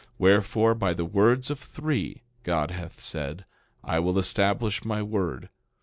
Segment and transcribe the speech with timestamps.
[0.17, 3.45] Wherefore, by the words of three, God hath said,
[3.83, 5.49] I will establish my word.